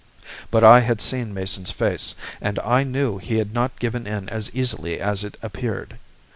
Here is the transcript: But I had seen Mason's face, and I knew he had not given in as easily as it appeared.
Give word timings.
But 0.49 0.63
I 0.63 0.79
had 0.79 0.99
seen 0.99 1.31
Mason's 1.31 1.69
face, 1.69 2.15
and 2.41 2.57
I 2.61 2.81
knew 2.83 3.19
he 3.19 3.35
had 3.35 3.53
not 3.53 3.77
given 3.77 4.07
in 4.07 4.29
as 4.29 4.49
easily 4.55 4.99
as 4.99 5.23
it 5.23 5.37
appeared. 5.43 5.99